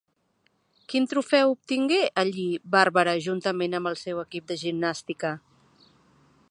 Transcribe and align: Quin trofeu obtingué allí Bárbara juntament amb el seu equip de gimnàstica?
Quin 0.93 1.03
trofeu 1.11 1.51
obtingué 1.57 1.99
allí 2.23 2.47
Bárbara 2.77 3.15
juntament 3.27 3.79
amb 3.81 3.93
el 3.93 4.01
seu 4.05 4.23
equip 4.27 4.49
de 4.53 4.59
gimnàstica? 4.65 5.35